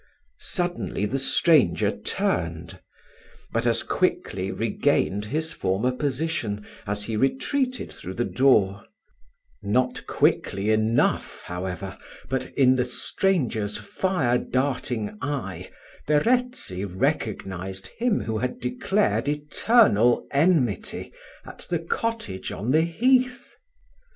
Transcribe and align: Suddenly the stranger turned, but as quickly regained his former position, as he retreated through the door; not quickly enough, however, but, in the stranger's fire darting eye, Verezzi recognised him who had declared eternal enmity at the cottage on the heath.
Suddenly 0.39 1.05
the 1.05 1.19
stranger 1.19 1.91
turned, 1.95 2.79
but 3.51 3.67
as 3.67 3.83
quickly 3.83 4.49
regained 4.51 5.25
his 5.25 5.51
former 5.51 5.91
position, 5.91 6.65
as 6.87 7.03
he 7.03 7.15
retreated 7.15 7.93
through 7.93 8.15
the 8.15 8.25
door; 8.25 8.83
not 9.61 10.07
quickly 10.07 10.71
enough, 10.71 11.43
however, 11.43 11.95
but, 12.29 12.47
in 12.55 12.77
the 12.77 12.83
stranger's 12.83 13.77
fire 13.77 14.39
darting 14.39 15.19
eye, 15.21 15.69
Verezzi 16.07 16.83
recognised 16.83 17.89
him 17.99 18.21
who 18.21 18.39
had 18.39 18.59
declared 18.59 19.29
eternal 19.29 20.25
enmity 20.31 21.13
at 21.45 21.67
the 21.69 21.77
cottage 21.77 22.51
on 22.51 22.71
the 22.71 22.81
heath. 22.81 23.55